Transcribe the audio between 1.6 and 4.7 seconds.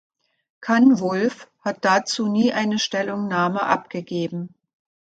hat dazu nie eine Stellungnahme abgegeben.